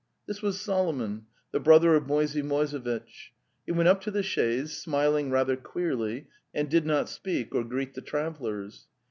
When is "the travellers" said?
7.93-8.87